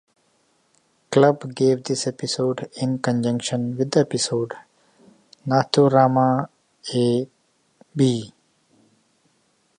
[1.11, 4.55] Club gave this episode, in conjunction with the episode
[5.47, 6.49] "Naturama,"
[6.95, 7.29] a
[7.95, 8.33] B.